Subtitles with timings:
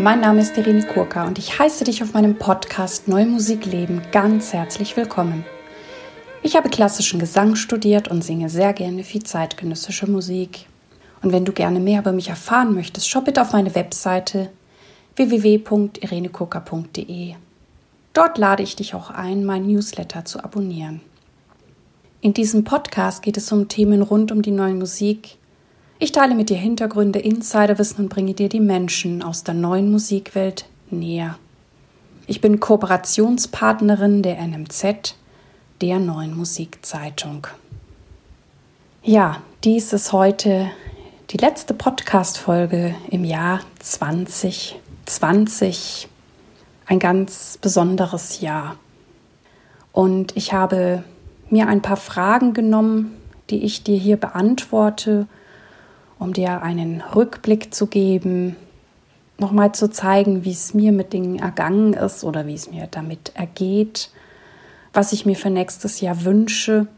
[0.00, 4.00] Mein Name ist Irene Kurka und ich heiße dich auf meinem Podcast Neue Musik leben
[4.12, 5.44] ganz herzlich willkommen.
[6.44, 10.66] Ich habe klassischen Gesang studiert und singe sehr gerne viel zeitgenössische Musik.
[11.20, 14.50] Und wenn du gerne mehr über mich erfahren möchtest, schau bitte auf meine Webseite
[15.16, 17.34] www.irenekurka.de.
[18.12, 21.00] Dort lade ich dich auch ein, mein Newsletter zu abonnieren.
[22.20, 25.37] In diesem Podcast geht es um Themen rund um die neue Musik,
[25.98, 30.66] ich teile mit dir Hintergründe, Insiderwissen und bringe dir die Menschen aus der neuen Musikwelt
[30.90, 31.36] näher.
[32.26, 35.16] Ich bin Kooperationspartnerin der NMZ,
[35.80, 37.48] der neuen Musikzeitung.
[39.02, 40.70] Ja, dies ist heute
[41.30, 46.08] die letzte Podcast-Folge im Jahr 2020.
[46.86, 48.76] Ein ganz besonderes Jahr.
[49.92, 51.02] Und ich habe
[51.50, 53.16] mir ein paar Fragen genommen,
[53.50, 55.26] die ich dir hier beantworte
[56.18, 58.56] um dir einen Rückblick zu geben,
[59.38, 63.32] nochmal zu zeigen, wie es mir mit Dingen ergangen ist oder wie es mir damit
[63.34, 64.10] ergeht,
[64.92, 66.88] was ich mir für nächstes Jahr wünsche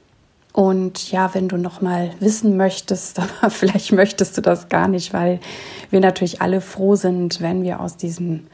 [0.53, 5.13] und ja, wenn du noch mal wissen möchtest, aber vielleicht möchtest du das gar nicht,
[5.13, 5.41] weil
[5.91, 8.47] wir natürlich alle froh sind, wenn wir aus diesem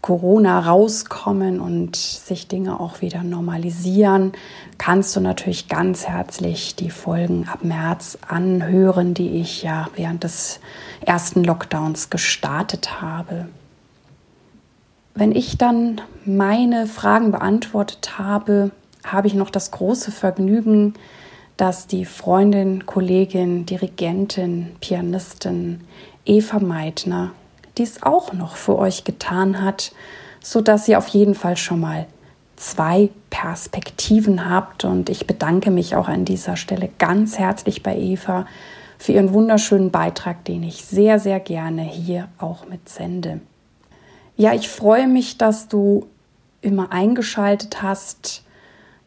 [0.00, 4.32] Corona rauskommen und sich Dinge auch wieder normalisieren,
[4.76, 10.58] kannst du natürlich ganz herzlich die Folgen ab März anhören, die ich ja während des
[11.06, 13.46] ersten Lockdowns gestartet habe.
[15.14, 18.72] Wenn ich dann meine Fragen beantwortet habe,
[19.04, 20.94] habe ich noch das große Vergnügen,
[21.56, 25.82] dass die Freundin, Kollegin, Dirigentin, Pianistin
[26.24, 27.32] Eva Meitner
[27.78, 29.92] dies auch noch für euch getan hat,
[30.40, 32.06] sodass ihr auf jeden Fall schon mal
[32.56, 34.84] zwei Perspektiven habt.
[34.84, 38.46] Und ich bedanke mich auch an dieser Stelle ganz herzlich bei Eva
[38.98, 43.40] für ihren wunderschönen Beitrag, den ich sehr, sehr gerne hier auch mitsende.
[44.36, 46.06] Ja, ich freue mich, dass du
[46.60, 48.44] immer eingeschaltet hast,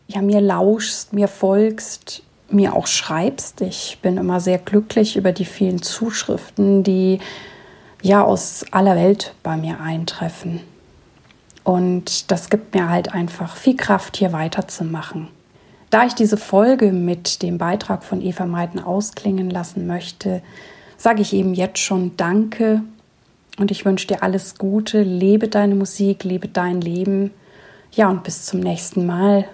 [0.08, 3.62] ja, mir lauschst, mir folgst, mir auch schreibst.
[3.62, 7.20] Ich bin immer sehr glücklich über die vielen Zuschriften, die
[8.02, 10.62] ja aus aller Welt bei mir eintreffen.
[11.64, 15.28] Und das gibt mir halt einfach viel Kraft, hier weiterzumachen.
[15.90, 20.42] Da ich diese Folge mit dem Beitrag von Eva Meiten ausklingen lassen möchte,
[20.98, 22.82] sage ich eben jetzt schon Danke
[23.58, 25.02] und ich wünsche dir alles Gute.
[25.02, 27.32] Lebe deine Musik, lebe dein Leben.
[27.92, 29.46] Ja, und bis zum nächsten Mal.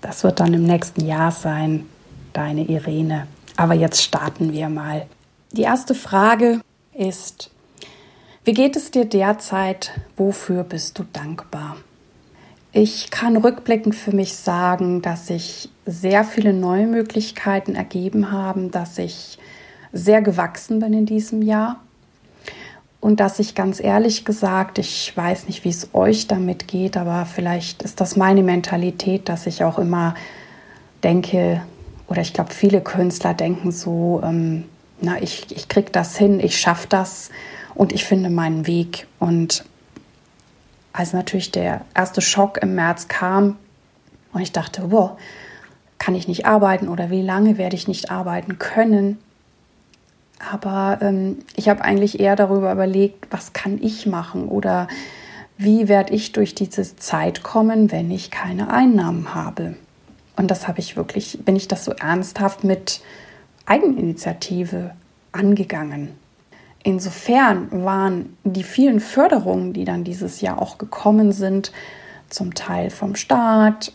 [0.00, 1.86] Das wird dann im nächsten Jahr sein,
[2.32, 3.26] deine Irene.
[3.56, 5.06] Aber jetzt starten wir mal.
[5.52, 6.60] Die erste Frage
[6.94, 7.50] ist,
[8.44, 9.92] wie geht es dir derzeit?
[10.16, 11.76] Wofür bist du dankbar?
[12.72, 18.96] Ich kann rückblickend für mich sagen, dass sich sehr viele neue Möglichkeiten ergeben haben, dass
[18.98, 19.38] ich
[19.92, 21.80] sehr gewachsen bin in diesem Jahr
[23.00, 27.26] und dass ich ganz ehrlich gesagt, ich weiß nicht, wie es euch damit geht, aber
[27.26, 30.14] vielleicht ist das meine Mentalität, dass ich auch immer
[31.02, 31.62] denke,
[32.10, 34.64] oder ich glaube, viele Künstler denken so, ähm,
[35.00, 37.30] na, ich, ich krieg das hin, ich schaffe das
[37.74, 39.06] und ich finde meinen Weg.
[39.18, 39.64] Und
[40.92, 43.56] als natürlich der erste Schock im März kam
[44.32, 45.12] und ich dachte, wow,
[45.98, 49.18] kann ich nicht arbeiten oder wie lange werde ich nicht arbeiten können,
[50.52, 54.88] aber ähm, ich habe eigentlich eher darüber überlegt, was kann ich machen oder
[55.58, 59.76] wie werde ich durch diese Zeit kommen, wenn ich keine Einnahmen habe.
[60.40, 63.02] Und das habe ich wirklich, bin ich das so ernsthaft mit
[63.66, 64.92] Eigeninitiative
[65.32, 66.12] angegangen.
[66.82, 71.72] Insofern waren die vielen Förderungen, die dann dieses Jahr auch gekommen sind,
[72.30, 73.92] zum Teil vom Staat,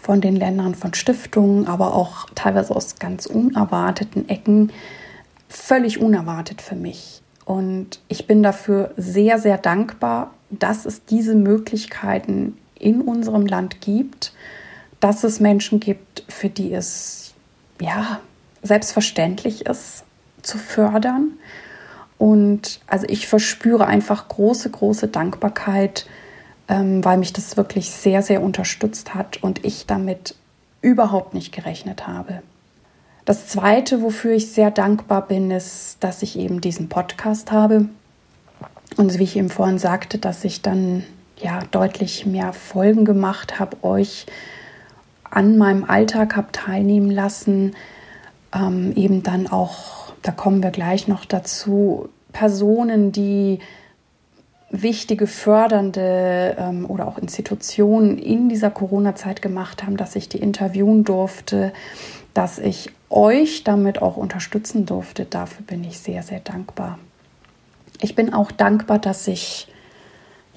[0.00, 4.72] von den Ländern, von Stiftungen, aber auch teilweise aus ganz unerwarteten Ecken,
[5.50, 7.20] völlig unerwartet für mich.
[7.44, 14.32] Und ich bin dafür sehr, sehr dankbar, dass es diese Möglichkeiten in unserem Land gibt,
[15.00, 17.34] dass es Menschen gibt, für die es
[17.80, 18.20] ja
[18.62, 20.04] selbstverständlich ist,
[20.42, 21.32] zu fördern.
[22.18, 26.06] Und also ich verspüre einfach große, große Dankbarkeit,
[26.68, 30.34] ähm, weil mich das wirklich sehr, sehr unterstützt hat und ich damit
[30.80, 32.42] überhaupt nicht gerechnet habe.
[33.24, 37.88] Das Zweite, wofür ich sehr dankbar bin, ist, dass ich eben diesen Podcast habe.
[38.96, 41.02] Und wie ich eben vorhin sagte, dass ich dann
[41.36, 44.26] ja deutlich mehr Folgen gemacht habe, euch
[45.30, 47.74] an meinem Alltag habe teilnehmen lassen.
[48.54, 53.60] Ähm, eben dann auch, da kommen wir gleich noch dazu, Personen, die
[54.70, 61.04] wichtige fördernde ähm, oder auch Institutionen in dieser Corona-Zeit gemacht haben, dass ich die interviewen
[61.04, 61.72] durfte,
[62.34, 65.24] dass ich euch damit auch unterstützen durfte.
[65.24, 66.98] Dafür bin ich sehr, sehr dankbar.
[68.00, 69.68] Ich bin auch dankbar, dass ich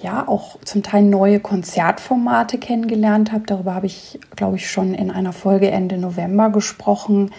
[0.02, 3.44] ja auch zum Teil neue Konzertformate kennengelernt habe.
[3.46, 7.32] Darüber habe ich, glaube ich, schon in einer Folge Ende November gesprochen.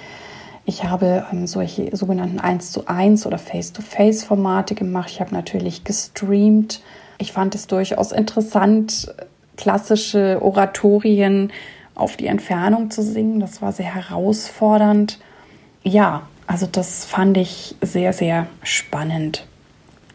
[0.64, 5.10] Ich habe ähm, solche sogenannten 1 zu 1 oder Face-to-Face Formate gemacht.
[5.10, 6.82] Ich habe natürlich gestreamt.
[7.18, 9.12] Ich fand es durchaus interessant,
[9.56, 11.52] klassische Oratorien
[11.94, 13.40] auf die Entfernung zu singen.
[13.40, 15.18] Das war sehr herausfordernd.
[15.82, 19.46] Ja, also das fand ich sehr, sehr spannend.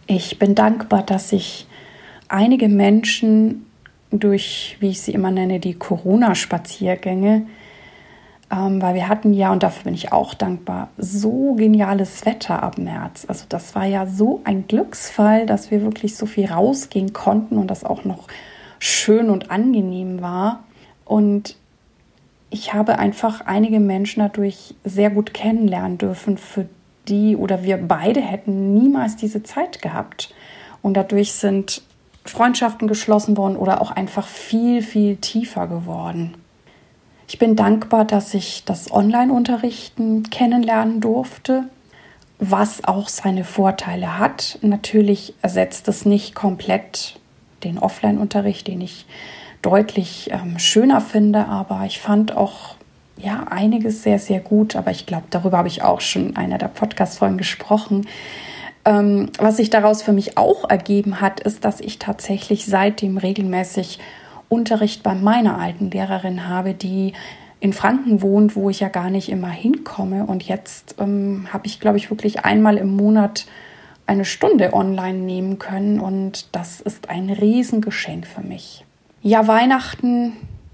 [0.07, 1.68] Ich bin dankbar, dass ich
[2.36, 3.66] einige Menschen
[4.12, 7.48] durch, wie ich sie immer nenne, die Corona-Spaziergänge,
[8.52, 12.78] ähm, weil wir hatten ja, und dafür bin ich auch dankbar, so geniales Wetter ab
[12.78, 13.26] März.
[13.28, 17.68] Also das war ja so ein Glücksfall, dass wir wirklich so viel rausgehen konnten und
[17.68, 18.28] das auch noch
[18.80, 20.66] schön und angenehm war.
[21.06, 21.56] Und
[22.50, 26.68] ich habe einfach einige Menschen dadurch sehr gut kennenlernen dürfen, für
[27.08, 30.34] die oder wir beide hätten niemals diese Zeit gehabt.
[30.81, 31.81] Und dadurch sind
[32.25, 36.36] Freundschaften geschlossen worden oder auch einfach viel, viel tiefer geworden.
[37.27, 41.63] Ich bin dankbar, dass ich das Online-Unterrichten kennenlernen durfte,
[42.39, 44.60] was auch seine Vorteile hat.
[44.62, 47.19] Natürlich ersetzt es nicht komplett
[47.63, 49.06] den Offline-Unterricht, den ich
[49.62, 52.75] deutlich ähm, schöner finde, aber ich fand auch
[53.18, 54.75] ja einiges sehr, sehr gut.
[54.75, 58.07] Aber ich glaube, darüber habe ich auch schon in einer der Podcast-Folgen gesprochen.
[58.86, 64.00] Ähm, was sich daraus für mich auch ergeben hat, ist, dass ich tatsächlich seitdem regelmäßig
[64.48, 67.14] Unterricht bei meiner alten Lehrerin habe, die
[67.60, 70.26] in Franken wohnt, wo ich ja gar nicht immer hinkomme.
[70.26, 73.48] Und jetzt ähm, habe ich, glaube ich, wirklich einmal im Monat
[74.06, 76.00] eine Stunde online nehmen können.
[76.00, 78.86] Und das ist ein Riesengeschenk für mich.
[79.24, 80.34] Ja, Weihnachten,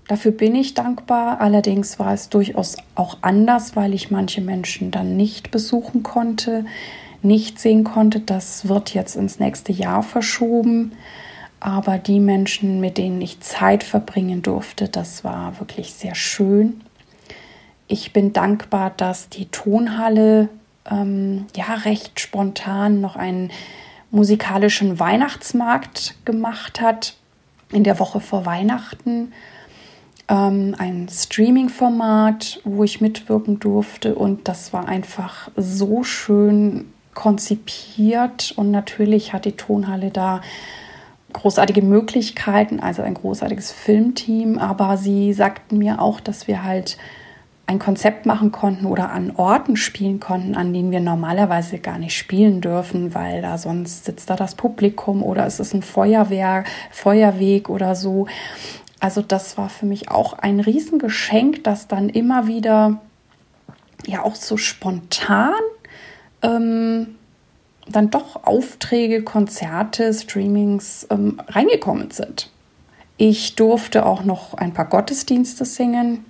[0.10, 1.40] dafür bin ich dankbar.
[1.40, 6.66] Allerdings war es durchaus auch anders, weil ich manche Menschen dann nicht besuchen konnte,
[7.24, 8.20] nicht sehen konnte.
[8.20, 10.94] Das wird jetzt ins nächste Jahr verschoben.
[11.60, 16.82] Aber die Menschen, mit denen ich Zeit verbringen durfte, das war wirklich sehr schön.
[17.88, 20.50] Ich bin dankbar, dass die Tonhalle
[20.90, 23.52] ähm, ja recht spontan noch einen
[24.10, 27.16] musikalischen Weihnachtsmarkt gemacht hat
[27.72, 29.32] in der Woche vor Weihnachten
[30.32, 38.72] ähm, ein Streaming-Format, wo ich mitwirken durfte und das war einfach so schön konzipiert und
[38.72, 40.42] natürlich hat die Tonhalle da
[41.34, 46.98] großartige Möglichkeiten, also ein großartiges Filmteam, aber sie sagten mir auch, dass wir halt
[47.68, 52.18] ein Konzept machen konnten oder an Orten spielen konnten, an denen wir normalerweise gar nicht
[52.18, 57.70] spielen dürfen, weil da sonst sitzt da das Publikum oder es ist ein Feuerwehr, Feuerweg
[57.70, 58.28] oder so.
[59.00, 63.00] Also das war für mich auch ein Riesengeschenk, dass dann immer wieder
[64.06, 65.54] ja auch so spontan
[66.42, 67.16] ähm,
[67.88, 72.50] dann doch Aufträge, Konzerte, Streamings ähm, reingekommen sind.
[73.18, 76.26] Ich durfte auch noch ein paar Gottesdienste singen.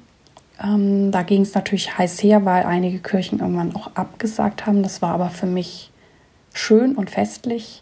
[0.62, 4.84] Ähm, da ging es natürlich heiß her, weil einige Kirchen irgendwann auch abgesagt haben.
[4.84, 5.92] Das war aber für mich
[6.54, 7.82] schön und festlich.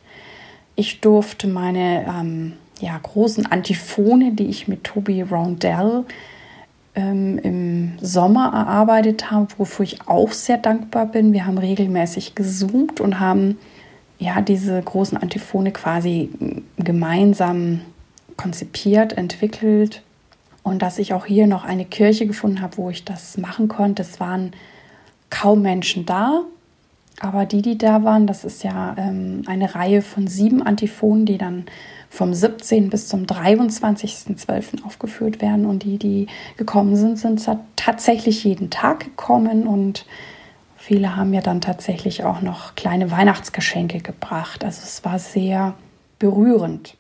[0.76, 6.06] Ich durfte meine ähm, ja, großen Antiphone, die ich mit Toby Roundell
[7.00, 11.34] ähm, im Sommer erarbeitet habe, wofür ich auch sehr dankbar bin.
[11.34, 13.58] Wir haben regelmäßig gezoomt und haben
[14.20, 16.30] ja diese großen Antiphone quasi
[16.78, 17.82] gemeinsam
[18.36, 20.02] konzipiert, entwickelt
[20.64, 24.02] und dass ich auch hier noch eine Kirche gefunden habe, wo ich das machen konnte.
[24.02, 24.52] Es waren
[25.30, 26.44] kaum Menschen da,
[27.22, 31.38] aber die, die da waren, das ist ja ähm, eine Reihe von sieben Antiphonen, die
[31.38, 31.66] dann
[32.10, 32.90] vom 17.
[32.90, 34.84] bis zum 23.12.
[34.84, 35.66] aufgeführt werden.
[35.66, 40.06] Und die, die gekommen sind, sind tatsächlich jeden Tag gekommen und
[40.76, 44.64] viele haben ja dann tatsächlich auch noch kleine Weihnachtsgeschenke gebracht.
[44.66, 45.76] Also es war sehr
[46.18, 46.96] berührend.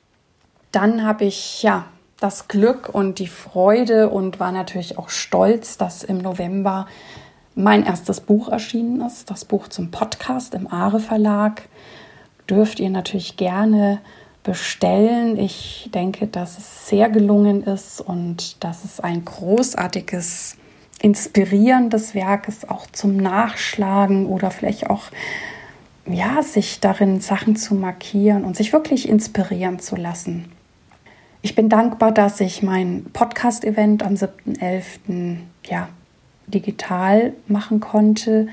[0.72, 1.86] Dann habe ich ja
[2.20, 6.86] das Glück und die Freude und war natürlich auch stolz, dass im November
[7.56, 11.64] mein erstes Buch erschienen ist, das Buch zum Podcast im Aare Verlag.
[12.50, 14.00] Dürft ihr natürlich gerne
[14.50, 15.38] bestellen.
[15.38, 20.58] Ich denke, dass es sehr gelungen ist und dass es ein großartiges,
[21.04, 25.04] inspirierendes Werk ist, auch zum Nachschlagen oder vielleicht auch
[26.08, 30.52] ja, sich darin Sachen zu markieren und sich wirklich inspirieren zu lassen.
[31.44, 35.38] Ich bin dankbar, dass ich mein Podcast-Event am 7.11.
[35.68, 35.90] Ja,
[36.48, 38.48] digital machen konnte,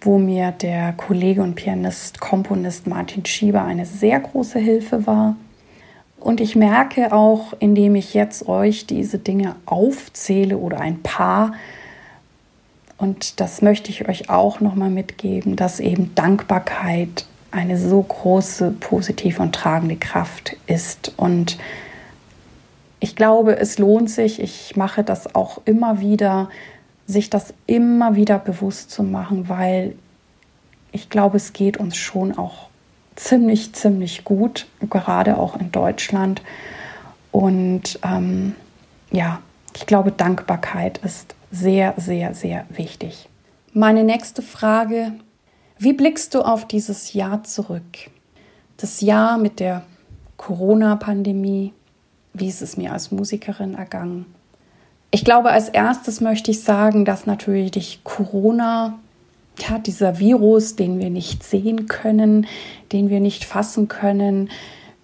[0.00, 5.36] wo mir der Kollege und Pianist, Komponist Martin Schieber eine sehr große Hilfe war.
[6.18, 11.52] Und ich merke auch, indem ich jetzt euch diese Dinge aufzähle oder ein paar,
[12.98, 19.42] und das möchte ich euch auch nochmal mitgeben, dass eben Dankbarkeit eine so große positive
[19.42, 21.14] und tragende Kraft ist.
[21.16, 21.58] Und
[23.00, 26.50] ich glaube, es lohnt sich, ich mache das auch immer wieder,
[27.10, 29.96] sich das immer wieder bewusst zu machen, weil
[30.92, 32.68] ich glaube, es geht uns schon auch
[33.16, 36.42] ziemlich, ziemlich gut, gerade auch in Deutschland.
[37.32, 38.54] Und ähm,
[39.10, 39.40] ja,
[39.76, 43.28] ich glaube, Dankbarkeit ist sehr, sehr, sehr wichtig.
[43.72, 45.12] Meine nächste Frage,
[45.78, 48.10] wie blickst du auf dieses Jahr zurück?
[48.76, 49.84] Das Jahr mit der
[50.36, 51.72] Corona-Pandemie,
[52.32, 54.26] wie ist es mir als Musikerin ergangen?
[55.10, 58.98] Ich glaube, als erstes möchte ich sagen, dass natürlich Corona,
[59.58, 62.46] ja, dieser Virus, den wir nicht sehen können,
[62.92, 64.50] den wir nicht fassen können,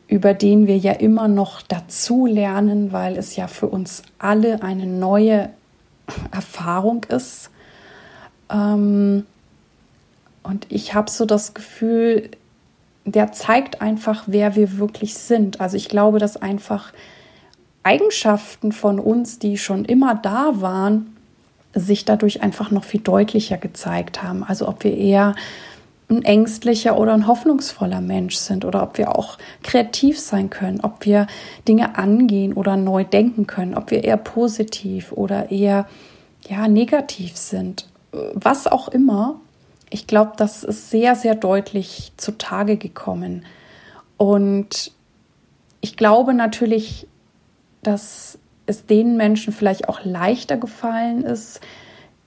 [0.09, 4.87] über den wir ja immer noch dazu lernen, weil es ja für uns alle eine
[4.87, 5.51] neue
[6.31, 7.51] Erfahrung ist.
[8.49, 9.27] Ähm,
[10.45, 12.31] und ich habe so das Gefühl,
[13.05, 15.61] der zeigt einfach, wer wir wirklich sind.
[15.61, 16.93] Also ich glaube, dass einfach
[17.87, 21.17] Eigenschaften von uns, die schon immer da waren,
[21.73, 24.43] sich dadurch einfach noch viel deutlicher gezeigt haben.
[24.43, 25.37] Also ob wir eher
[26.09, 31.05] ein ängstlicher oder ein hoffnungsvoller Mensch sind oder ob wir auch kreativ sein können, ob
[31.07, 31.29] wir
[31.69, 35.87] Dinge angehen oder neu denken können, ob wir eher positiv oder eher
[36.49, 37.87] ja negativ sind,
[38.35, 39.41] was auch immer.
[39.91, 43.45] Ich glaube, das ist sehr sehr deutlich zutage gekommen
[44.17, 44.93] und
[45.81, 47.07] ich glaube natürlich,
[47.87, 51.61] dass es den Menschen vielleicht auch leichter gefallen ist,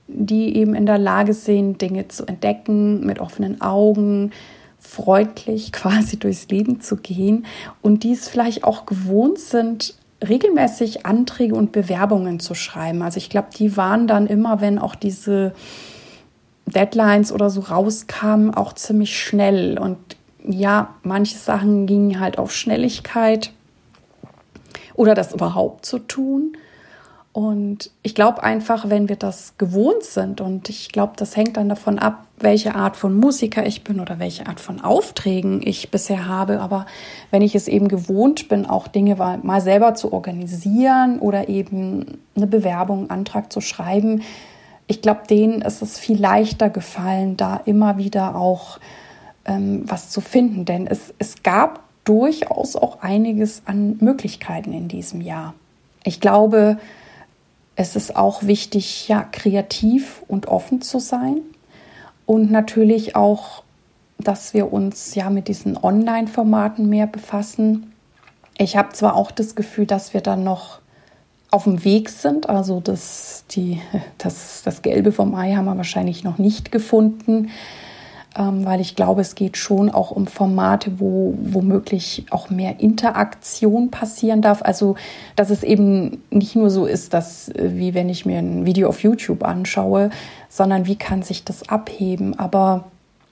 [0.08, 4.32] die eben in der Lage sind, Dinge zu entdecken, mit offenen Augen,
[4.78, 7.46] freundlich quasi durchs Leben zu gehen
[7.82, 9.94] und die es vielleicht auch gewohnt sind,
[10.26, 13.02] regelmäßig Anträge und Bewerbungen zu schreiben.
[13.02, 15.54] Also ich glaube, die waren dann immer, wenn auch diese
[16.66, 19.78] Deadlines oder so rauskamen, auch ziemlich schnell.
[19.78, 19.96] Und
[20.46, 23.52] ja, manche Sachen gingen halt auf Schnelligkeit
[25.00, 26.58] oder das überhaupt zu tun.
[27.32, 31.70] Und ich glaube einfach, wenn wir das gewohnt sind, und ich glaube, das hängt dann
[31.70, 36.28] davon ab, welche Art von Musiker ich bin oder welche Art von Aufträgen ich bisher
[36.28, 36.60] habe.
[36.60, 36.84] Aber
[37.30, 42.46] wenn ich es eben gewohnt bin, auch Dinge mal selber zu organisieren oder eben eine
[42.46, 44.20] Bewerbung, einen Antrag zu schreiben,
[44.86, 48.78] ich glaube, denen ist es viel leichter gefallen, da immer wieder auch
[49.46, 50.66] ähm, was zu finden.
[50.66, 55.54] Denn es, es gab durchaus auch einiges an Möglichkeiten in diesem Jahr.
[56.04, 56.78] Ich glaube,
[57.76, 61.40] es ist auch wichtig, ja, kreativ und offen zu sein
[62.26, 63.62] und natürlich auch,
[64.18, 67.92] dass wir uns ja mit diesen Online-Formaten mehr befassen.
[68.58, 70.80] Ich habe zwar auch das Gefühl, dass wir dann noch
[71.50, 73.80] auf dem Weg sind, also das, die,
[74.18, 77.50] das, das Gelbe vom Ei haben wir wahrscheinlich noch nicht gefunden
[78.34, 84.40] weil ich glaube, es geht schon auch um Formate, wo womöglich auch mehr Interaktion passieren
[84.40, 84.62] darf.
[84.62, 84.94] Also,
[85.34, 88.88] dass es eben nicht nur so ist, dass, äh, wie wenn ich mir ein Video
[88.88, 90.10] auf YouTube anschaue,
[90.48, 92.38] sondern wie kann sich das abheben.
[92.38, 92.84] Aber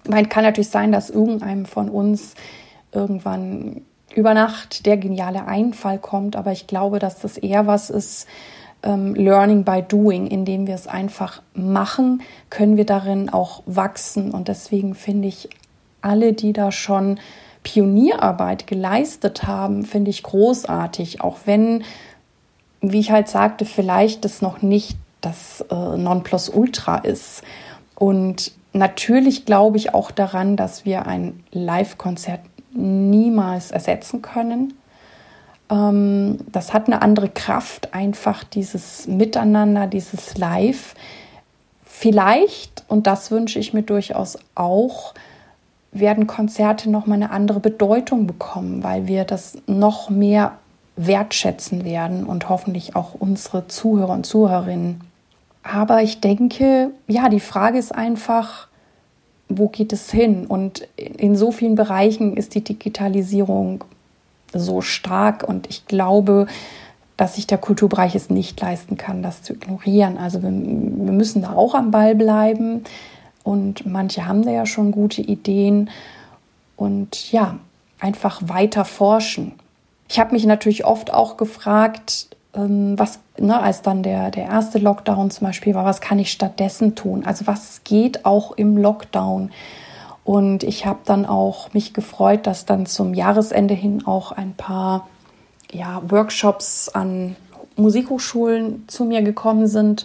[0.09, 2.35] man kann natürlich sein, dass irgendeinem von uns
[2.93, 3.83] irgendwann
[4.15, 8.27] über Nacht der geniale Einfall kommt, aber ich glaube, dass das eher was ist,
[8.83, 14.31] ähm, Learning by Doing, indem wir es einfach machen, können wir darin auch wachsen.
[14.31, 15.49] Und deswegen finde ich
[16.01, 17.19] alle, die da schon
[17.63, 21.85] Pionierarbeit geleistet haben, finde ich großartig, auch wenn,
[22.81, 27.43] wie ich halt sagte, vielleicht das noch nicht das äh, Nonplusultra ist.
[27.97, 32.41] Und natürlich glaube ich auch daran, dass wir ein Live-Konzert
[32.73, 34.75] niemals ersetzen können.
[35.71, 40.95] Ähm, das hat eine andere Kraft, einfach dieses Miteinander, dieses Live.
[41.85, 45.15] Vielleicht, und das wünsche ich mir durchaus auch,
[45.93, 50.59] werden Konzerte nochmal eine andere Bedeutung bekommen, weil wir das noch mehr
[50.97, 55.01] wertschätzen werden und hoffentlich auch unsere Zuhörer und Zuhörerinnen.
[55.63, 58.69] Aber ich denke, ja, die Frage ist einfach,
[59.49, 60.47] wo geht es hin?
[60.47, 63.85] Und in so vielen Bereichen ist die Digitalisierung
[64.53, 66.47] so stark und ich glaube,
[67.17, 70.17] dass sich der Kulturbereich es nicht leisten kann, das zu ignorieren.
[70.19, 72.85] Also wir, wir müssen da auch am Ball bleiben
[73.43, 75.91] und manche haben da ja schon gute Ideen
[76.77, 77.59] und ja,
[77.99, 79.53] einfach weiter forschen.
[80.09, 84.79] Ich habe mich natürlich oft auch gefragt, ähm, was, ne, als dann der, der erste
[84.79, 87.25] Lockdown zum Beispiel war, was kann ich stattdessen tun?
[87.27, 89.51] Also was geht auch im Lockdown?
[90.29, 95.09] Und ich habe dann auch mich gefreut, dass dann zum Jahresende hin auch ein paar
[95.73, 97.35] ja, Workshops an
[97.77, 100.05] Musikhochschulen zu mir gekommen sind.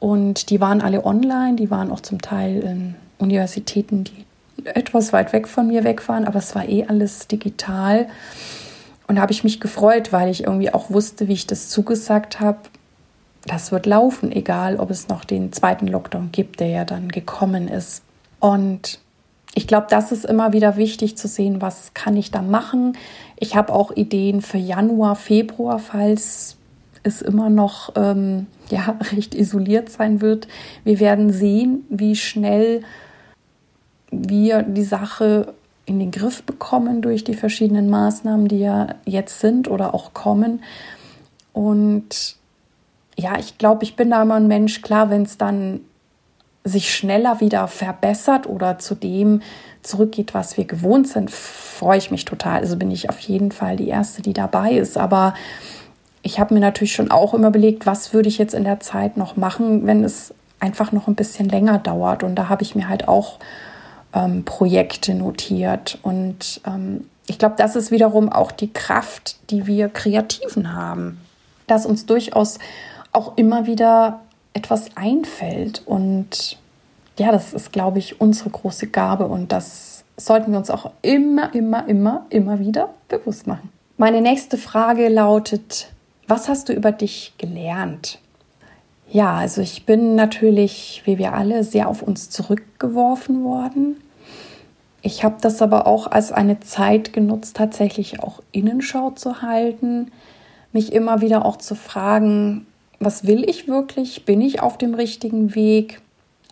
[0.00, 4.26] Und die waren alle online, die waren auch zum Teil in Universitäten, die
[4.64, 8.08] etwas weit weg von mir weg waren, aber es war eh alles digital.
[9.06, 12.40] Und da habe ich mich gefreut, weil ich irgendwie auch wusste, wie ich das zugesagt
[12.40, 12.58] habe.
[13.44, 17.68] Das wird laufen, egal ob es noch den zweiten Lockdown gibt, der ja dann gekommen
[17.68, 18.02] ist.
[18.40, 18.98] Und
[19.56, 22.94] ich glaube, das ist immer wieder wichtig zu sehen, was kann ich da machen.
[23.38, 26.58] Ich habe auch Ideen für Januar, Februar, falls
[27.02, 30.46] es immer noch ähm, ja, recht isoliert sein wird.
[30.84, 32.82] Wir werden sehen, wie schnell
[34.10, 35.54] wir die Sache
[35.86, 40.62] in den Griff bekommen durch die verschiedenen Maßnahmen, die ja jetzt sind oder auch kommen.
[41.54, 42.36] Und
[43.16, 45.80] ja, ich glaube, ich bin da immer ein Mensch, klar, wenn es dann
[46.66, 49.40] sich schneller wieder verbessert oder zu dem
[49.82, 52.60] zurückgeht, was wir gewohnt sind, freue ich mich total.
[52.60, 54.98] Also bin ich auf jeden Fall die Erste, die dabei ist.
[54.98, 55.34] Aber
[56.22, 59.16] ich habe mir natürlich schon auch immer überlegt, was würde ich jetzt in der Zeit
[59.16, 62.24] noch machen, wenn es einfach noch ein bisschen länger dauert.
[62.24, 63.38] Und da habe ich mir halt auch
[64.12, 65.98] ähm, Projekte notiert.
[66.02, 71.20] Und ähm, ich glaube, das ist wiederum auch die Kraft, die wir Kreativen haben,
[71.68, 72.58] dass uns durchaus
[73.12, 74.20] auch immer wieder
[74.56, 75.82] etwas einfällt.
[75.86, 76.58] Und
[77.18, 81.54] ja, das ist, glaube ich, unsere große Gabe und das sollten wir uns auch immer,
[81.54, 83.70] immer, immer, immer wieder bewusst machen.
[83.98, 85.92] Meine nächste Frage lautet,
[86.26, 88.18] was hast du über dich gelernt?
[89.10, 93.98] Ja, also ich bin natürlich, wie wir alle, sehr auf uns zurückgeworfen worden.
[95.02, 100.10] Ich habe das aber auch als eine Zeit genutzt, tatsächlich auch Innenschau zu halten,
[100.72, 102.66] mich immer wieder auch zu fragen,
[102.98, 104.24] was will ich wirklich?
[104.24, 106.00] Bin ich auf dem richtigen Weg?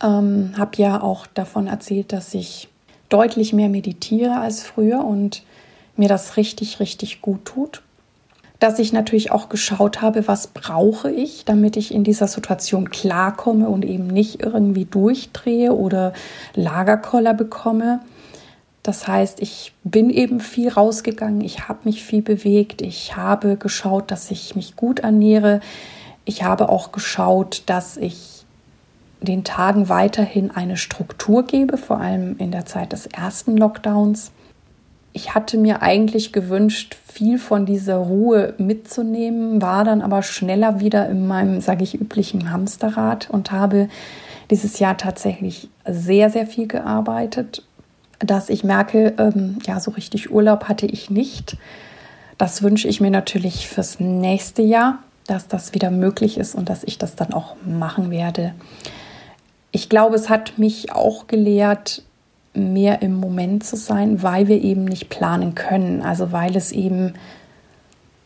[0.03, 2.69] Ähm, habe ja auch davon erzählt, dass ich
[3.09, 5.43] deutlich mehr meditiere als früher und
[5.97, 7.83] mir das richtig, richtig gut tut
[8.65, 13.69] dass ich natürlich auch geschaut habe, was brauche ich, damit ich in dieser Situation klarkomme
[13.69, 16.15] und eben nicht irgendwie durchdrehe oder
[16.55, 18.01] Lagerkoller bekomme.
[18.83, 24.11] Das heißt, ich bin eben viel rausgegangen, ich habe mich viel bewegt, ich habe geschaut,
[24.11, 25.61] dass ich mich gut ernähre.
[26.25, 28.45] Ich habe auch geschaut, dass ich
[29.21, 34.32] den Tagen weiterhin eine Struktur gebe, vor allem in der Zeit des ersten Lockdowns
[35.17, 41.08] ich hatte mir eigentlich gewünscht, viel von dieser Ruhe mitzunehmen, war dann aber schneller wieder
[41.08, 43.89] in meinem, sage ich, üblichen Hamsterrad und habe
[44.50, 47.63] dieses Jahr tatsächlich sehr, sehr viel gearbeitet,
[48.19, 51.56] dass ich merke, ähm, ja, so richtig Urlaub hatte ich nicht.
[52.37, 56.84] Das wünsche ich mir natürlich fürs nächste Jahr, dass das wieder möglich ist und dass
[56.84, 58.54] ich das dann auch machen werde.
[59.73, 62.02] Ich glaube, es hat mich auch gelehrt,
[62.54, 66.02] mehr im Moment zu sein, weil wir eben nicht planen können.
[66.02, 67.15] Also weil es eben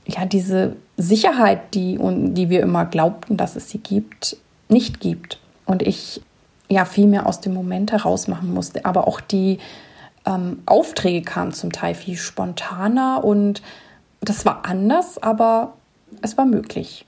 [0.06, 4.36] ja diese Sicherheit, die, die wir immer glaubten, dass es sie gibt,
[4.68, 5.38] nicht gibt.
[5.64, 6.20] Und ich
[6.68, 8.84] ja viel mehr aus dem Moment heraus machen musste.
[8.84, 9.58] Aber auch die
[10.26, 13.62] ähm, Aufträge kamen zum Teil viel spontaner und
[14.20, 15.74] das war anders, aber
[16.22, 17.06] es war möglich.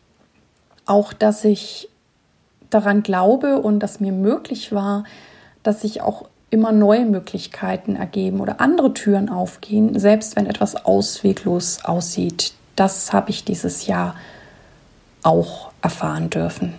[0.86, 1.88] Auch, dass ich
[2.70, 5.04] daran glaube und dass mir möglich war,
[5.62, 11.84] dass ich auch immer neue Möglichkeiten ergeben oder andere Türen aufgehen, selbst wenn etwas ausweglos
[11.84, 12.54] aussieht.
[12.76, 14.16] Das habe ich dieses Jahr
[15.22, 16.74] auch erfahren dürfen.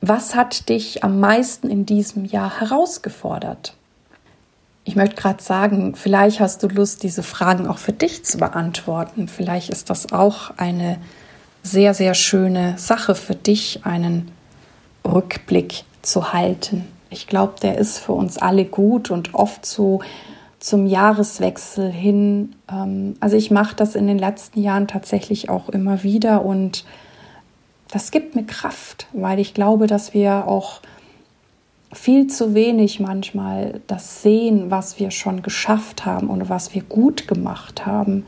[0.00, 3.74] Was hat dich am meisten in diesem Jahr herausgefordert?
[4.84, 9.26] Ich möchte gerade sagen, vielleicht hast du Lust, diese Fragen auch für dich zu beantworten.
[9.26, 10.98] Vielleicht ist das auch eine
[11.66, 14.30] sehr, sehr schöne Sache für dich, einen
[15.04, 16.86] Rückblick zu halten.
[17.10, 20.00] Ich glaube, der ist für uns alle gut und oft so
[20.58, 22.54] zum Jahreswechsel hin.
[22.70, 26.84] Ähm, also ich mache das in den letzten Jahren tatsächlich auch immer wieder und
[27.90, 30.80] das gibt mir Kraft, weil ich glaube, dass wir auch
[31.92, 37.28] viel zu wenig manchmal das sehen, was wir schon geschafft haben und was wir gut
[37.28, 38.26] gemacht haben.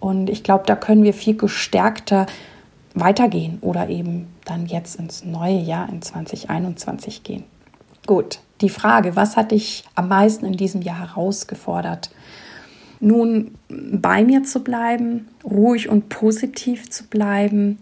[0.00, 2.26] Und ich glaube, da können wir viel gestärkter
[2.94, 7.44] weitergehen oder eben dann jetzt ins neue Jahr in 2021 gehen.
[8.06, 12.10] Gut, die Frage, was hat dich am meisten in diesem Jahr herausgefordert?
[13.00, 17.78] Nun, bei mir zu bleiben, ruhig und positiv zu bleiben,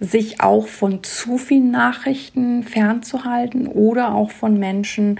[0.00, 5.18] sich auch von zu vielen Nachrichten fernzuhalten oder auch von Menschen,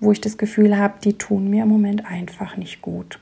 [0.00, 3.18] wo ich das Gefühl habe, die tun mir im Moment einfach nicht gut.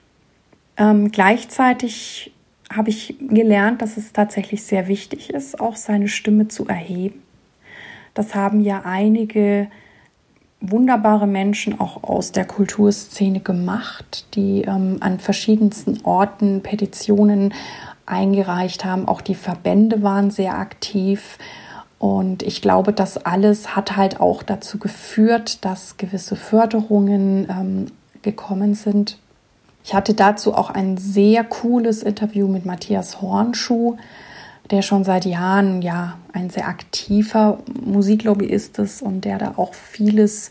[0.76, 2.32] Ähm, gleichzeitig
[2.76, 7.22] habe ich gelernt, dass es tatsächlich sehr wichtig ist, auch seine Stimme zu erheben.
[8.14, 9.68] Das haben ja einige
[10.60, 17.52] wunderbare Menschen auch aus der Kulturszene gemacht, die ähm, an verschiedensten Orten Petitionen
[18.06, 19.06] eingereicht haben.
[19.06, 21.38] Auch die Verbände waren sehr aktiv.
[21.98, 27.86] Und ich glaube, das alles hat halt auch dazu geführt, dass gewisse Förderungen ähm,
[28.22, 29.18] gekommen sind.
[29.84, 33.98] Ich hatte dazu auch ein sehr cooles Interview mit Matthias Hornschuh,
[34.70, 40.50] der schon seit Jahren ja ein sehr aktiver Musiklobbyist ist und der da auch vieles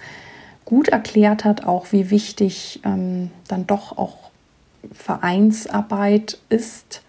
[0.66, 4.18] gut erklärt hat, auch wie wichtig ähm, dann doch auch
[4.92, 7.02] Vereinsarbeit ist,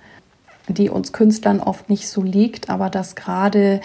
[0.67, 3.83] die uns Künstlern oft nicht so liegt, aber dass gerade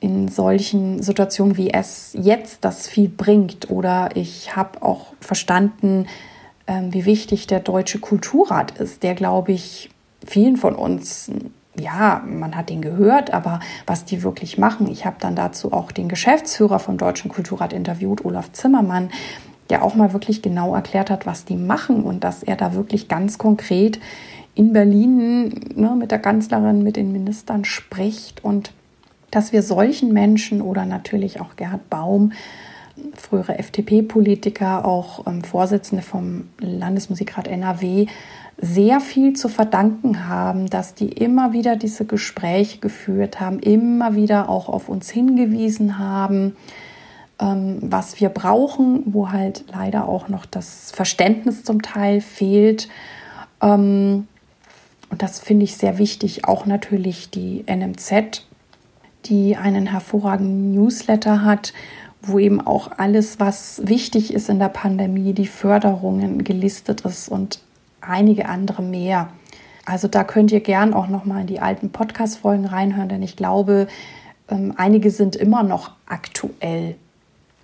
[0.00, 3.70] in solchen Situationen wie es jetzt das viel bringt.
[3.70, 6.06] Oder ich habe auch verstanden,
[6.68, 9.90] ähm, wie wichtig der Deutsche Kulturrat ist, der, glaube ich,
[10.24, 11.30] vielen von uns,
[11.76, 14.88] ja, man hat den gehört, aber was die wirklich machen.
[14.90, 19.10] Ich habe dann dazu auch den Geschäftsführer vom Deutschen Kulturrat interviewt, Olaf Zimmermann,
[19.70, 23.08] der auch mal wirklich genau erklärt hat, was die machen und dass er da wirklich
[23.08, 23.98] ganz konkret
[24.54, 28.72] in Berlin ne, mit der Kanzlerin, mit den Ministern spricht und
[29.30, 32.32] dass wir solchen Menschen oder natürlich auch Gerhard Baum,
[33.16, 38.06] frühere FDP-Politiker, auch ähm, Vorsitzende vom Landesmusikrat NRW,
[38.60, 44.48] sehr viel zu verdanken haben, dass die immer wieder diese Gespräche geführt haben, immer wieder
[44.48, 46.56] auch auf uns hingewiesen haben,
[47.40, 52.88] ähm, was wir brauchen, wo halt leider auch noch das Verständnis zum Teil fehlt.
[53.62, 54.26] Ähm,
[55.10, 56.44] und das finde ich sehr wichtig.
[56.44, 58.44] Auch natürlich die NMZ,
[59.26, 61.72] die einen hervorragenden Newsletter hat,
[62.22, 67.60] wo eben auch alles, was wichtig ist in der Pandemie, die Förderungen gelistet ist und
[68.00, 69.28] einige andere mehr.
[69.84, 73.36] Also da könnt ihr gern auch noch mal in die alten Podcast-Folgen reinhören, denn ich
[73.36, 73.86] glaube,
[74.48, 76.96] ähm, einige sind immer noch aktuell.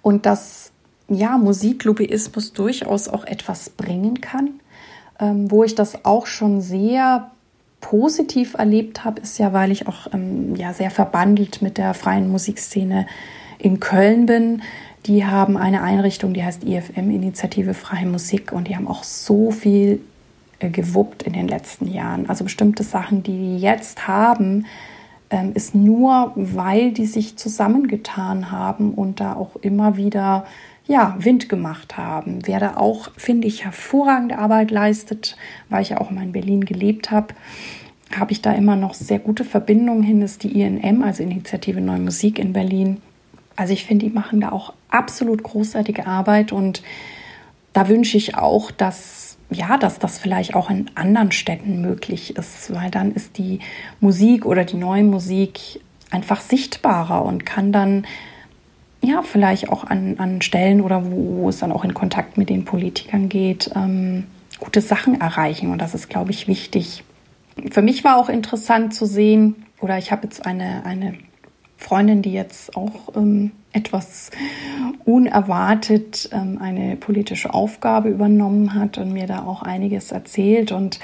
[0.02, 0.72] Und dass
[1.08, 4.60] ja Musiklobbyismus durchaus auch etwas bringen kann.
[5.20, 7.30] Ähm, wo ich das auch schon sehr
[7.80, 12.30] positiv erlebt habe, ist ja, weil ich auch ähm, ja, sehr verbandelt mit der freien
[12.30, 13.06] Musikszene
[13.58, 14.62] in Köln bin.
[15.06, 19.50] Die haben eine Einrichtung, die heißt IFM, Initiative Freie Musik, und die haben auch so
[19.50, 20.00] viel
[20.60, 22.28] äh, gewuppt in den letzten Jahren.
[22.28, 24.66] Also bestimmte Sachen, die die jetzt haben,
[25.30, 30.46] ähm, ist nur, weil die sich zusammengetan haben und da auch immer wieder
[30.86, 32.40] ja, Wind gemacht haben.
[32.44, 35.36] Wer da auch, finde ich, hervorragende Arbeit leistet,
[35.70, 37.28] weil ich ja auch mal in Berlin gelebt habe,
[38.14, 42.00] habe ich da immer noch sehr gute Verbindungen hin, ist die INM, also Initiative Neue
[42.00, 43.00] Musik in Berlin.
[43.56, 46.82] Also ich finde, die machen da auch absolut großartige Arbeit und
[47.72, 52.74] da wünsche ich auch, dass ja, dass das vielleicht auch in anderen Städten möglich ist,
[52.74, 53.60] weil dann ist die
[54.00, 58.06] Musik oder die neue Musik einfach sichtbarer und kann dann
[59.02, 62.48] ja, vielleicht auch an, an Stellen oder wo, wo es dann auch in Kontakt mit
[62.48, 64.24] den Politikern geht, ähm,
[64.58, 65.70] gute Sachen erreichen.
[65.70, 67.04] Und das ist, glaube ich, wichtig.
[67.70, 71.18] Für mich war auch interessant zu sehen, oder ich habe jetzt eine, eine
[71.76, 74.30] Freundin, die jetzt auch ähm, etwas
[75.04, 80.72] unerwartet ähm, eine politische Aufgabe übernommen hat und mir da auch einiges erzählt.
[80.72, 81.00] Und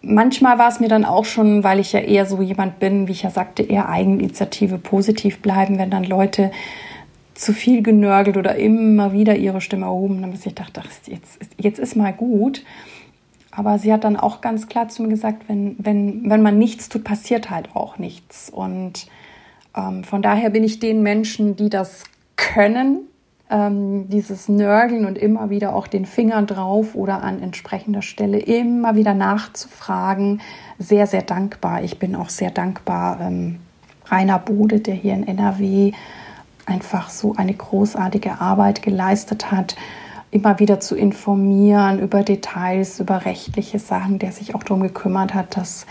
[0.00, 3.12] manchmal war es mir dann auch schon, weil ich ja eher so jemand bin, wie
[3.12, 6.50] ich ja sagte, eher Eigeninitiative positiv bleiben, wenn dann Leute
[7.34, 11.38] zu viel genörgelt oder immer wieder ihre Stimme erhoben haben, dass ich dachte, ach, jetzt,
[11.56, 12.64] jetzt ist mal gut.
[13.50, 16.88] Aber sie hat dann auch ganz klar zu mir gesagt, wenn, wenn, wenn man nichts
[16.88, 18.50] tut, passiert halt auch nichts.
[18.50, 19.08] Und
[19.78, 22.04] ähm, von daher bin ich den Menschen, die das
[22.36, 23.00] können,
[23.50, 28.94] ähm, dieses Nörgeln und immer wieder auch den Finger drauf oder an entsprechender Stelle immer
[28.94, 30.40] wieder nachzufragen,
[30.78, 31.82] sehr, sehr dankbar.
[31.82, 33.20] Ich bin auch sehr dankbar.
[33.20, 33.60] Ähm,
[34.06, 35.92] Rainer Bode, der hier in NRW
[36.66, 39.76] einfach so eine großartige Arbeit geleistet hat,
[40.30, 45.56] immer wieder zu informieren über Details, über rechtliche Sachen, der sich auch darum gekümmert hat,
[45.56, 45.86] dass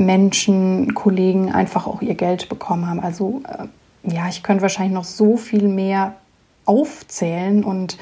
[0.00, 3.00] Menschen, Kollegen einfach auch ihr Geld bekommen haben.
[3.00, 3.66] Also äh,
[4.10, 6.14] ja, ich könnte wahrscheinlich noch so viel mehr
[6.64, 7.98] aufzählen und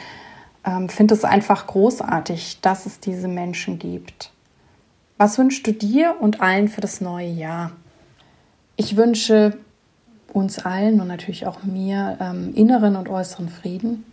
[0.65, 4.31] ähm, finde es einfach großartig, dass es diese Menschen gibt.
[5.17, 7.73] Was wünschst du dir und allen für das neue Jahr?
[8.77, 9.59] Ich wünsche
[10.33, 14.05] uns allen und natürlich auch mir ähm, inneren und äußeren Frieden.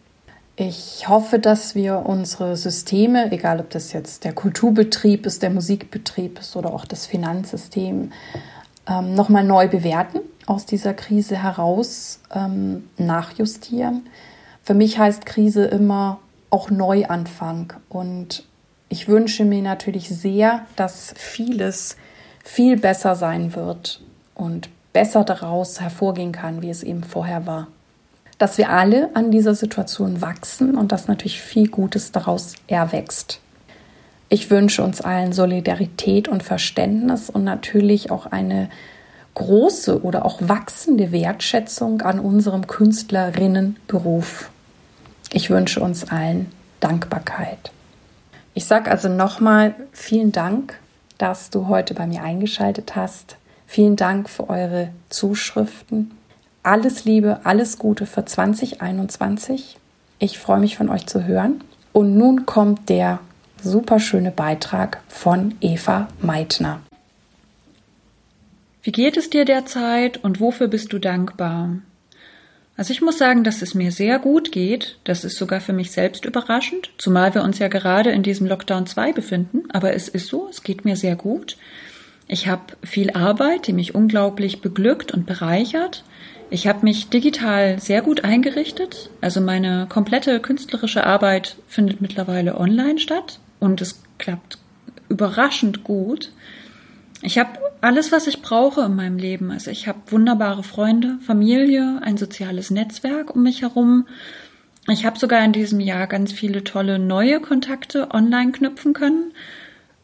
[0.57, 6.39] Ich hoffe, dass wir unsere Systeme, egal ob das jetzt der Kulturbetrieb ist, der Musikbetrieb
[6.39, 8.13] ist oder auch das Finanzsystem,
[8.87, 14.07] ähm, nochmal neu bewerten, aus dieser Krise heraus ähm, nachjustieren.
[14.63, 17.73] Für mich heißt Krise immer auch Neuanfang.
[17.89, 18.45] Und
[18.87, 21.97] ich wünsche mir natürlich sehr, dass vieles
[22.45, 24.01] viel besser sein wird
[24.35, 27.67] und besser daraus hervorgehen kann, wie es eben vorher war.
[28.37, 33.39] Dass wir alle an dieser Situation wachsen und dass natürlich viel Gutes daraus erwächst.
[34.27, 38.69] Ich wünsche uns allen Solidarität und Verständnis und natürlich auch eine
[39.35, 44.49] große oder auch wachsende Wertschätzung an unserem Künstlerinnenberuf.
[45.31, 47.71] Ich wünsche uns allen Dankbarkeit.
[48.53, 50.79] Ich sage also nochmal vielen Dank,
[51.17, 53.37] dass du heute bei mir eingeschaltet hast.
[53.67, 56.11] Vielen Dank für eure Zuschriften.
[56.65, 59.77] Alles Liebe, alles Gute für 2021.
[60.17, 61.63] Ich freue mich von euch zu hören.
[61.93, 63.19] Und nun kommt der
[63.61, 66.81] super schöne Beitrag von Eva Meitner.
[68.81, 71.69] Wie geht es dir derzeit und wofür bist du dankbar?
[72.77, 74.97] Also ich muss sagen, dass es mir sehr gut geht.
[75.03, 78.87] Das ist sogar für mich selbst überraschend, zumal wir uns ja gerade in diesem Lockdown
[78.87, 79.65] 2 befinden.
[79.71, 81.57] Aber es ist so, es geht mir sehr gut.
[82.27, 86.03] Ich habe viel Arbeit, die mich unglaublich beglückt und bereichert.
[86.49, 89.09] Ich habe mich digital sehr gut eingerichtet.
[89.21, 94.59] Also meine komplette künstlerische Arbeit findet mittlerweile online statt und es klappt
[95.09, 96.31] überraschend gut.
[97.21, 99.51] Ich habe alles, was ich brauche in meinem Leben.
[99.51, 104.07] Also ich habe wunderbare Freunde, Familie, ein soziales Netzwerk um mich herum.
[104.87, 109.33] Ich habe sogar in diesem Jahr ganz viele tolle neue Kontakte online knüpfen können.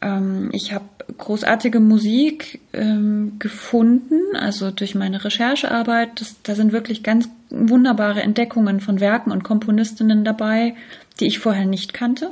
[0.01, 0.85] Ähm, ich habe
[1.17, 6.19] großartige Musik ähm, gefunden, also durch meine Recherchearbeit.
[6.19, 10.75] Das, da sind wirklich ganz wunderbare Entdeckungen von Werken und Komponistinnen dabei,
[11.19, 12.31] die ich vorher nicht kannte.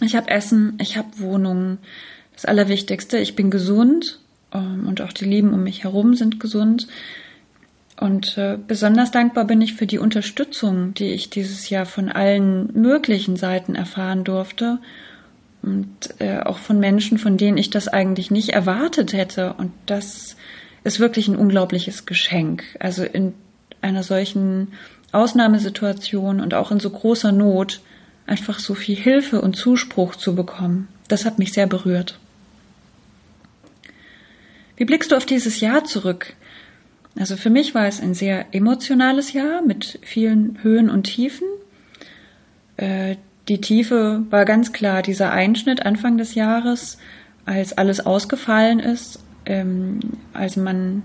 [0.00, 1.78] Ich habe Essen, ich habe Wohnungen.
[2.34, 4.20] Das Allerwichtigste, ich bin gesund
[4.54, 6.86] ähm, und auch die Lieben um mich herum sind gesund.
[8.00, 12.70] Und äh, besonders dankbar bin ich für die Unterstützung, die ich dieses Jahr von allen
[12.80, 14.78] möglichen Seiten erfahren durfte
[15.68, 19.52] und äh, auch von Menschen, von denen ich das eigentlich nicht erwartet hätte.
[19.52, 20.36] Und das
[20.82, 22.64] ist wirklich ein unglaubliches Geschenk.
[22.80, 23.34] Also in
[23.82, 24.68] einer solchen
[25.12, 27.82] Ausnahmesituation und auch in so großer Not
[28.26, 30.88] einfach so viel Hilfe und Zuspruch zu bekommen.
[31.08, 32.18] Das hat mich sehr berührt.
[34.76, 36.34] Wie blickst du auf dieses Jahr zurück?
[37.18, 41.46] Also für mich war es ein sehr emotionales Jahr mit vielen Höhen und Tiefen.
[42.78, 43.16] Äh,
[43.48, 46.98] die Tiefe war ganz klar dieser Einschnitt Anfang des Jahres,
[47.46, 50.00] als alles ausgefallen ist, ähm,
[50.34, 51.02] als man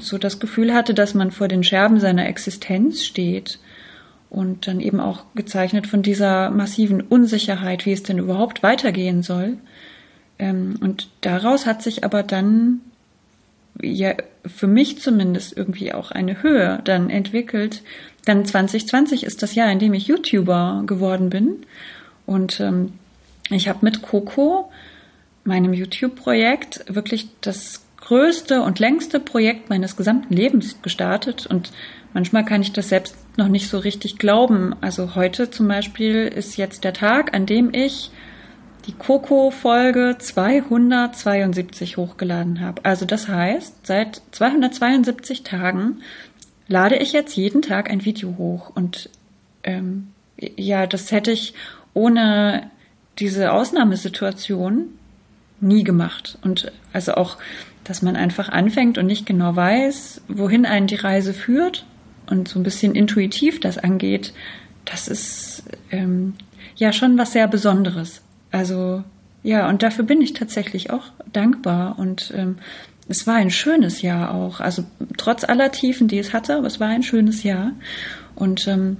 [0.00, 3.58] so das Gefühl hatte, dass man vor den Scherben seiner Existenz steht
[4.30, 9.56] und dann eben auch gezeichnet von dieser massiven Unsicherheit, wie es denn überhaupt weitergehen soll.
[10.38, 12.80] Ähm, und daraus hat sich aber dann
[13.80, 17.82] ja für mich zumindest irgendwie auch eine Höhe dann entwickelt.
[18.24, 21.66] Dann 2020 ist das Jahr, in dem ich YouTuber geworden bin.
[22.26, 22.92] Und ähm,
[23.50, 24.70] ich habe mit Coco,
[25.44, 31.46] meinem YouTube-Projekt, wirklich das größte und längste Projekt meines gesamten Lebens gestartet.
[31.46, 31.72] Und
[32.14, 34.74] Manchmal kann ich das selbst noch nicht so richtig glauben.
[34.80, 38.10] Also heute zum Beispiel ist jetzt der Tag, an dem ich
[38.86, 42.84] die Coco-Folge 272 hochgeladen habe.
[42.84, 46.02] Also das heißt, seit 272 Tagen
[46.68, 48.72] lade ich jetzt jeden Tag ein Video hoch.
[48.74, 49.08] Und
[49.62, 51.54] ähm, ja, das hätte ich
[51.94, 52.70] ohne
[53.18, 54.86] diese Ausnahmesituation
[55.60, 56.38] nie gemacht.
[56.42, 57.38] Und also auch,
[57.84, 61.84] dass man einfach anfängt und nicht genau weiß, wohin einen die Reise führt
[62.26, 64.32] und so ein bisschen intuitiv das angeht,
[64.84, 66.34] das ist ähm,
[66.76, 68.22] ja schon was sehr Besonderes.
[68.52, 69.02] Also
[69.42, 72.58] ja, und dafür bin ich tatsächlich auch dankbar und ähm,
[73.08, 74.60] es war ein schönes Jahr auch.
[74.60, 74.84] Also
[75.16, 77.72] trotz aller Tiefen, die es hatte, aber es war ein schönes Jahr.
[78.36, 78.96] Und ähm,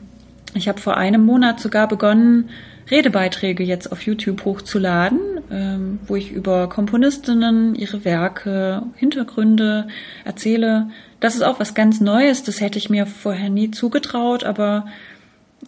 [0.55, 2.51] ich habe vor einem Monat sogar begonnen,
[2.91, 9.87] Redebeiträge jetzt auf YouTube hochzuladen, ähm, wo ich über Komponistinnen, ihre Werke, Hintergründe
[10.25, 10.91] erzähle.
[11.21, 14.87] Das ist auch was ganz Neues, das hätte ich mir vorher nie zugetraut, aber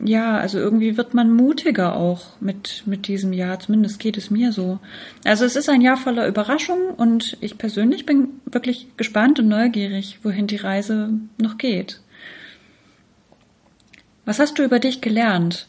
[0.03, 4.53] ja, also irgendwie wird man mutiger auch mit, mit diesem Jahr, zumindest geht es mir
[4.53, 4.81] so.
[5.25, 10.19] Also es ist ein Jahr voller Überraschungen und ich persönlich bin wirklich gespannt und neugierig,
[10.23, 12.01] wohin die Reise noch geht.
[14.25, 15.69] Was hast du über dich gelernt?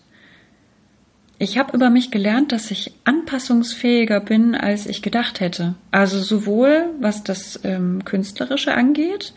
[1.38, 5.76] Ich habe über mich gelernt, dass ich anpassungsfähiger bin, als ich gedacht hätte.
[5.92, 9.34] Also sowohl was das ähm, Künstlerische angeht.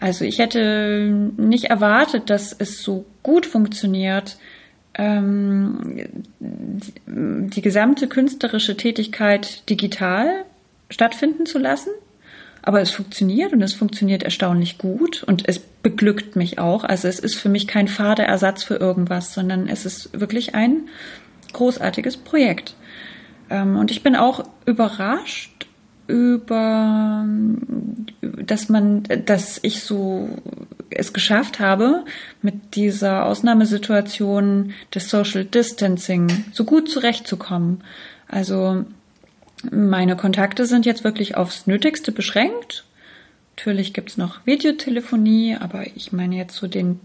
[0.00, 4.36] Also ich hätte nicht erwartet, dass es so gut funktioniert,
[4.94, 10.44] ähm, die gesamte künstlerische Tätigkeit digital
[10.90, 11.90] stattfinden zu lassen.
[12.62, 16.84] Aber es funktioniert und es funktioniert erstaunlich gut und es beglückt mich auch.
[16.84, 20.88] Also es ist für mich kein fader Ersatz für irgendwas, sondern es ist wirklich ein
[21.52, 22.74] großartiges Projekt.
[23.50, 25.66] Ähm, und ich bin auch überrascht
[26.06, 27.26] über,
[28.20, 30.28] dass man, dass ich so
[30.90, 32.04] es geschafft habe,
[32.42, 37.82] mit dieser Ausnahmesituation des Social Distancing so gut zurechtzukommen.
[38.28, 38.84] Also
[39.70, 42.84] meine Kontakte sind jetzt wirklich aufs Nötigste beschränkt.
[43.56, 47.00] Natürlich gibt's noch Videotelefonie, aber ich meine jetzt so den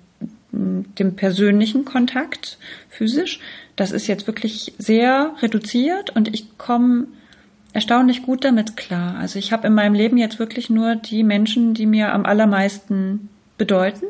[0.52, 2.58] dem persönlichen Kontakt
[2.90, 3.40] physisch.
[3.76, 7.08] Das ist jetzt wirklich sehr reduziert und ich komme
[7.74, 9.18] erstaunlich gut damit klar.
[9.18, 13.30] Also ich habe in meinem Leben jetzt wirklich nur die Menschen, die mir am allermeisten
[13.58, 14.06] bedeuten,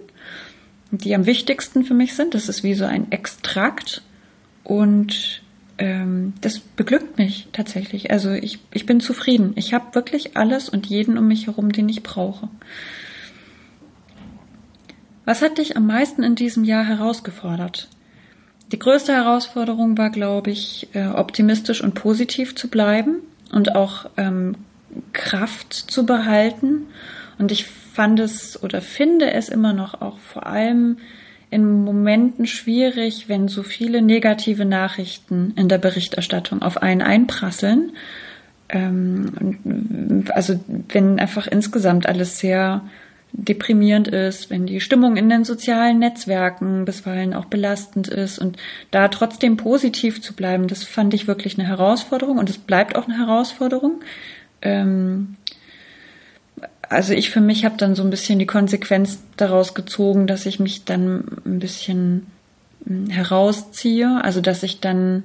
[0.91, 2.34] die am wichtigsten für mich sind.
[2.34, 4.02] Das ist wie so ein Extrakt
[4.63, 5.41] und
[5.78, 8.12] ähm, das beglückt mich tatsächlich.
[8.12, 9.54] Also ich, ich bin zufrieden.
[9.56, 12.50] Ich habe wirklich alles und jeden um mich herum, den ich brauche.
[15.26, 17.88] Was hat dich am meisten in diesem Jahr herausgefordert?
[18.72, 23.17] Die größte Herausforderung war, glaube ich, äh, optimistisch und positiv zu bleiben
[23.52, 24.56] und auch ähm,
[25.14, 26.88] Kraft zu behalten.
[27.38, 30.98] Und ich fand es oder finde es immer noch auch vor allem
[31.52, 37.94] in Momenten schwierig, wenn so viele negative Nachrichten in der Berichterstattung auf einen einprasseln.
[38.70, 40.60] Ähm, also
[40.90, 42.84] wenn einfach insgesamt alles sehr
[43.32, 48.58] deprimierend ist, wenn die Stimmung in den sozialen Netzwerken bisweilen auch belastend ist und
[48.92, 53.08] da trotzdem positiv zu bleiben, das fand ich wirklich eine Herausforderung und es bleibt auch
[53.08, 54.02] eine Herausforderung.
[54.62, 55.36] Ähm,
[56.82, 60.60] also ich für mich habe dann so ein bisschen die Konsequenz daraus gezogen, dass ich
[60.60, 62.26] mich dann ein bisschen
[62.86, 65.24] hm, herausziehe, also dass ich dann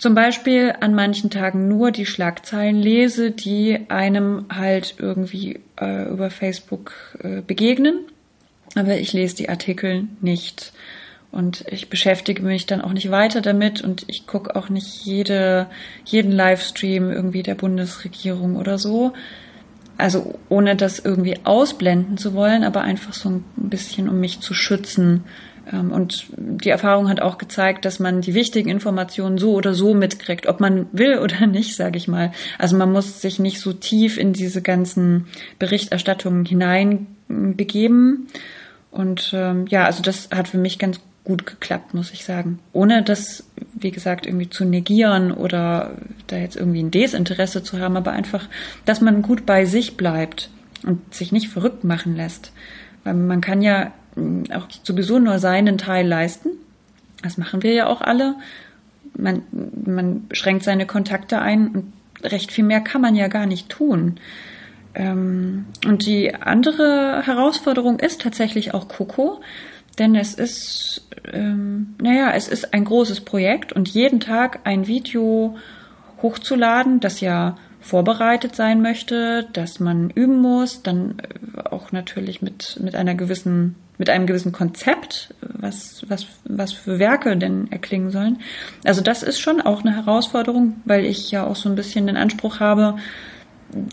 [0.00, 6.30] zum Beispiel an manchen Tagen nur die Schlagzeilen lese, die einem halt irgendwie äh, über
[6.30, 8.06] Facebook äh, begegnen.
[8.74, 10.72] Aber ich lese die Artikel nicht.
[11.30, 15.66] Und ich beschäftige mich dann auch nicht weiter damit und ich gucke auch nicht jede,
[16.06, 19.12] jeden Livestream irgendwie der Bundesregierung oder so.
[19.98, 24.54] Also ohne das irgendwie ausblenden zu wollen, aber einfach so ein bisschen, um mich zu
[24.54, 25.24] schützen
[25.78, 30.46] und die Erfahrung hat auch gezeigt, dass man die wichtigen Informationen so oder so mitkriegt,
[30.46, 32.32] ob man will oder nicht, sage ich mal.
[32.58, 35.26] Also man muss sich nicht so tief in diese ganzen
[35.58, 38.28] Berichterstattungen hineinbegeben.
[38.90, 42.58] Und ähm, ja, also das hat für mich ganz gut geklappt, muss ich sagen.
[42.72, 47.96] Ohne das, wie gesagt, irgendwie zu negieren oder da jetzt irgendwie ein Desinteresse zu haben,
[47.96, 48.48] aber einfach,
[48.84, 50.50] dass man gut bei sich bleibt
[50.84, 52.52] und sich nicht verrückt machen lässt.
[53.04, 53.92] Weil man kann ja
[54.54, 56.50] auch sowieso nur seinen Teil leisten.
[57.22, 58.36] Das machen wir ja auch alle.
[59.16, 59.42] Man,
[59.84, 61.92] man schränkt seine Kontakte ein und
[62.22, 64.16] recht viel mehr kann man ja gar nicht tun.
[64.94, 69.40] Ähm, und die andere Herausforderung ist tatsächlich auch Coco,
[69.98, 75.56] denn es ist, ähm, naja, es ist ein großes Projekt und jeden Tag ein Video
[76.22, 82.78] hochzuladen, das ja vorbereitet sein möchte, dass man üben muss, dann äh, auch natürlich mit,
[82.82, 88.38] mit einer gewissen, mit einem gewissen Konzept, was, was, was für Werke denn erklingen sollen.
[88.82, 92.16] Also das ist schon auch eine Herausforderung, weil ich ja auch so ein bisschen den
[92.16, 92.96] Anspruch habe,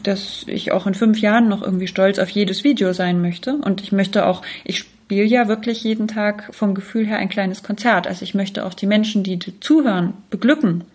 [0.03, 3.57] dass ich auch in fünf Jahren noch irgendwie stolz auf jedes Video sein möchte.
[3.57, 7.61] Und ich möchte auch, ich spiele ja wirklich jeden Tag vom Gefühl her ein kleines
[7.61, 8.07] Konzert.
[8.07, 10.85] Also ich möchte auch die Menschen, die zuhören, beglücken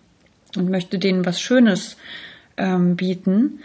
[0.57, 1.97] und möchte denen was Schönes
[2.57, 3.59] ähm, bieten.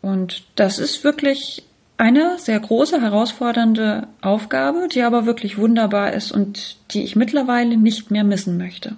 [0.00, 1.64] Und das ist wirklich
[2.00, 8.10] eine sehr große, herausfordernde Aufgabe, die aber wirklich wunderbar ist und die ich mittlerweile nicht
[8.10, 8.96] mehr missen möchte.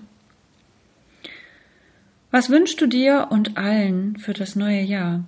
[2.30, 5.24] Was wünschst du dir und allen für das neue Jahr?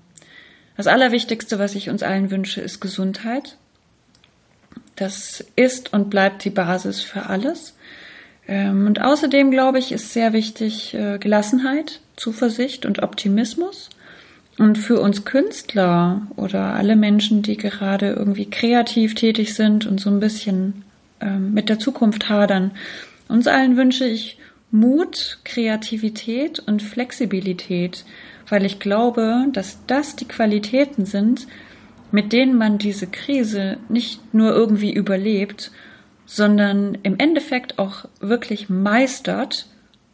[0.76, 3.58] Das Allerwichtigste, was ich uns allen wünsche, ist Gesundheit.
[4.94, 7.76] Das ist und bleibt die Basis für alles.
[8.46, 13.90] Ähm, und außerdem, glaube ich, ist sehr wichtig äh, Gelassenheit, Zuversicht und Optimismus.
[14.58, 20.10] Und für uns Künstler oder alle Menschen, die gerade irgendwie kreativ tätig sind und so
[20.10, 20.84] ein bisschen
[21.20, 22.70] ähm, mit der Zukunft hadern,
[23.28, 24.38] uns allen wünsche ich
[24.70, 28.04] Mut, Kreativität und Flexibilität,
[28.48, 31.46] weil ich glaube, dass das die Qualitäten sind,
[32.10, 35.72] mit denen man diese Krise nicht nur irgendwie überlebt,
[36.26, 39.66] sondern im Endeffekt auch wirklich meistert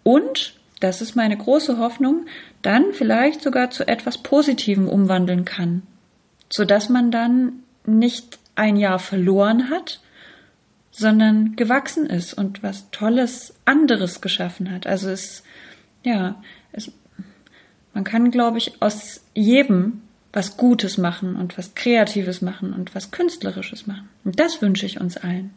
[0.03, 2.27] und, das ist meine große Hoffnung,
[2.63, 5.83] dann vielleicht sogar zu etwas Positivem umwandeln kann,
[6.49, 10.01] so dass man dann nicht ein Jahr verloren hat,
[10.91, 14.87] sondern gewachsen ist und was Tolles anderes geschaffen hat.
[14.87, 15.45] Also es,
[16.03, 16.43] ja,
[16.73, 16.91] es,
[17.95, 20.03] man kann, glaube ich, aus jedem
[20.33, 24.09] was Gutes machen und was Kreatives machen und was Künstlerisches machen.
[24.25, 25.53] Und das wünsche ich uns allen.